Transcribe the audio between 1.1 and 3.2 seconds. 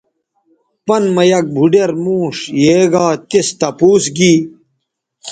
مہ یک بُھوڈیر موݜ یے گا